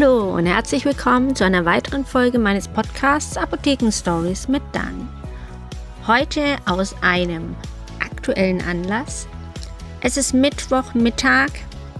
[0.00, 5.06] Hallo und herzlich willkommen zu einer weiteren Folge meines Podcasts Apotheken Stories mit Dani.
[6.06, 7.56] Heute aus einem
[7.98, 9.26] aktuellen Anlass.
[10.00, 11.48] Es ist Mittwochmittag,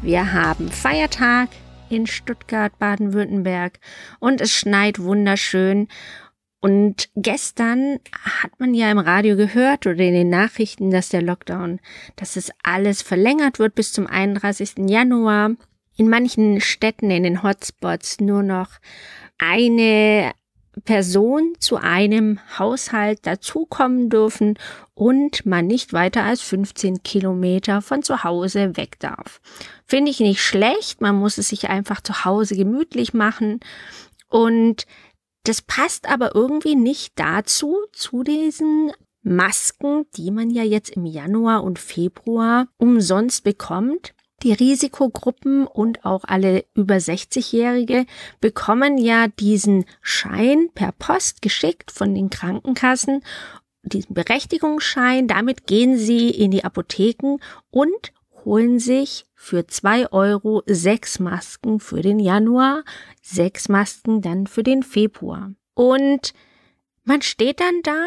[0.01, 1.48] wir haben Feiertag
[1.89, 3.80] in Stuttgart, Baden-Württemberg
[4.21, 5.88] und es schneit wunderschön.
[6.60, 11.80] Und gestern hat man ja im Radio gehört oder in den Nachrichten, dass der Lockdown,
[12.15, 14.74] dass es alles verlängert wird bis zum 31.
[14.88, 15.57] Januar
[15.98, 18.70] in manchen Städten, in den Hotspots nur noch
[19.37, 20.33] eine
[20.84, 24.59] Person zu einem Haushalt dazukommen dürfen
[24.95, 29.41] und man nicht weiter als 15 Kilometer von zu Hause weg darf.
[29.87, 33.60] Finde ich nicht schlecht, man muss es sich einfach zu Hause gemütlich machen
[34.29, 34.87] und
[35.45, 41.65] das passt aber irgendwie nicht dazu, zu diesen Masken, die man ja jetzt im Januar
[41.65, 44.15] und Februar umsonst bekommt.
[44.43, 48.07] Die Risikogruppen und auch alle über 60-Jährige
[48.41, 53.25] bekommen ja diesen Schein per Post geschickt von den Krankenkassen,
[53.83, 55.27] diesen Berechtigungsschein.
[55.27, 57.39] Damit gehen sie in die Apotheken
[57.71, 58.13] und
[58.45, 62.85] holen sich für zwei Euro sechs Masken für den Januar,
[63.21, 65.53] sechs Masken dann für den Februar.
[65.75, 66.33] Und
[67.03, 68.06] man steht dann da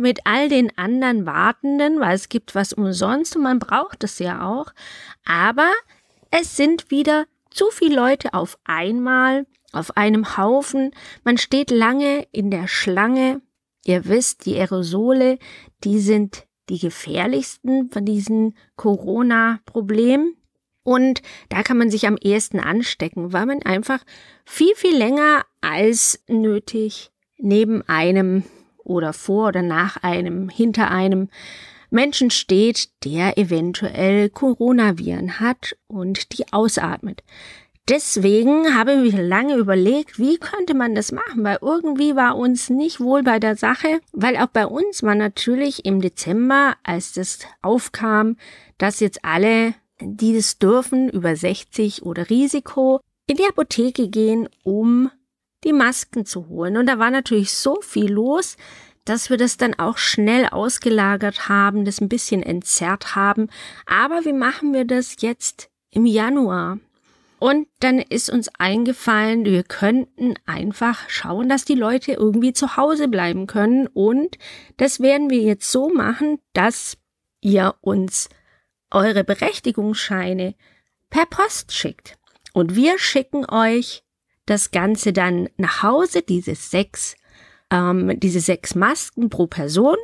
[0.00, 4.48] mit all den anderen Wartenden, weil es gibt was umsonst und man braucht es ja
[4.48, 4.72] auch.
[5.24, 5.70] Aber
[6.30, 10.92] es sind wieder zu viele Leute auf einmal, auf einem Haufen.
[11.24, 13.42] Man steht lange in der Schlange.
[13.84, 15.38] Ihr wisst, die Aerosole,
[15.84, 20.36] die sind die gefährlichsten von diesen Corona-Problemen.
[20.82, 24.00] Und da kann man sich am ehesten anstecken, weil man einfach
[24.44, 28.44] viel, viel länger als nötig neben einem
[28.90, 31.28] oder vor oder nach einem, hinter einem
[31.90, 37.22] Menschen steht, der eventuell Coronaviren hat und die ausatmet.
[37.88, 43.00] Deswegen habe ich lange überlegt, wie könnte man das machen, weil irgendwie war uns nicht
[43.00, 48.36] wohl bei der Sache, weil auch bei uns war natürlich im Dezember, als das aufkam,
[48.78, 55.10] dass jetzt alle, die das dürfen, über 60 oder Risiko, in die Apotheke gehen, um
[55.64, 56.76] die Masken zu holen.
[56.76, 58.56] Und da war natürlich so viel los,
[59.04, 63.48] dass wir das dann auch schnell ausgelagert haben, das ein bisschen entzerrt haben.
[63.86, 66.78] Aber wie machen wir das jetzt im Januar?
[67.38, 73.08] Und dann ist uns eingefallen, wir könnten einfach schauen, dass die Leute irgendwie zu Hause
[73.08, 73.86] bleiben können.
[73.86, 74.36] Und
[74.76, 76.98] das werden wir jetzt so machen, dass
[77.40, 78.28] ihr uns
[78.90, 80.54] eure Berechtigungsscheine
[81.08, 82.18] per Post schickt.
[82.52, 84.04] Und wir schicken euch
[84.50, 87.16] das Ganze dann nach Hause, diese sechs,
[87.70, 89.96] ähm, diese sechs Masken pro Person.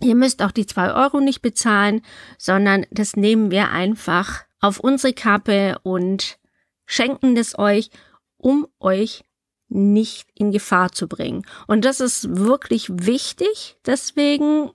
[0.00, 2.02] Ihr müsst auch die zwei Euro nicht bezahlen,
[2.38, 6.38] sondern das nehmen wir einfach auf unsere Kappe und
[6.84, 7.90] schenken das euch,
[8.36, 9.24] um euch
[9.68, 11.44] nicht in Gefahr zu bringen.
[11.66, 13.76] Und das ist wirklich wichtig.
[13.84, 14.70] Deswegen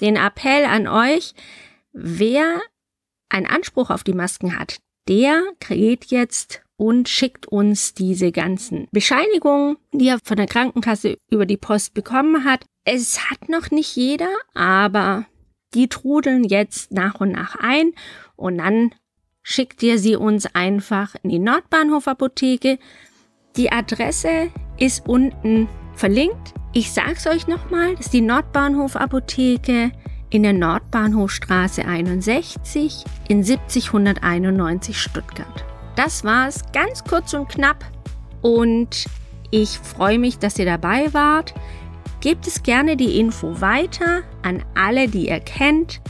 [0.00, 1.34] den Appell an euch,
[1.92, 2.60] wer
[3.28, 9.76] einen Anspruch auf die Masken hat, der kriegt jetzt und schickt uns diese ganzen Bescheinigungen,
[9.92, 12.64] die er von der Krankenkasse über die Post bekommen hat.
[12.84, 15.26] Es hat noch nicht jeder, aber
[15.74, 17.92] die trudeln jetzt nach und nach ein
[18.36, 18.94] und dann
[19.42, 22.78] schickt ihr sie uns einfach in die Nordbahnhof Apotheke.
[23.56, 26.54] Die Adresse ist unten verlinkt.
[26.72, 29.90] Ich sag's euch nochmal, das ist die Nordbahnhof Apotheke
[30.30, 35.67] in der Nordbahnhofstraße 61 in 7091 Stuttgart.
[35.98, 37.84] Das war's, ganz kurz und knapp.
[38.40, 39.06] Und
[39.50, 41.54] ich freue mich, dass ihr dabei wart.
[42.20, 46.00] Gebt es gerne die Info weiter an alle, die ihr kennt,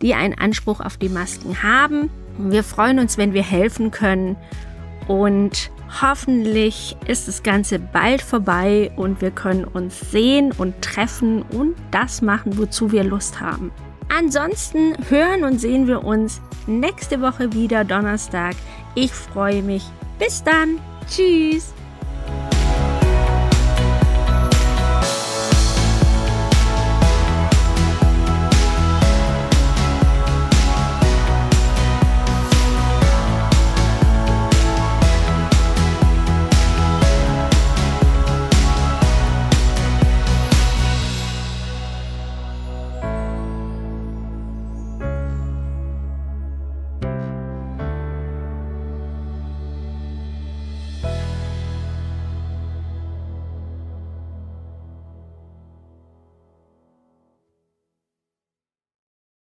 [0.00, 2.08] die einen Anspruch auf die Masken haben.
[2.38, 4.36] Wir freuen uns, wenn wir helfen können.
[5.08, 11.76] Und hoffentlich ist das Ganze bald vorbei und wir können uns sehen und treffen und
[11.90, 13.72] das machen, wozu wir Lust haben.
[14.08, 18.54] Ansonsten hören und sehen wir uns nächste Woche wieder Donnerstag.
[18.94, 19.84] Ich freue mich.
[20.18, 20.80] Bis dann.
[21.08, 21.53] Tschüss.